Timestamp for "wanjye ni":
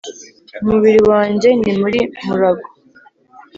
1.11-1.71